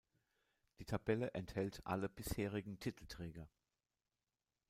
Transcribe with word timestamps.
Die 0.79 0.85
Tabelle 0.85 1.35
enthält 1.35 1.85
alle 1.85 2.09
bisherigen 2.09 2.79
Titelträger. 2.79 3.47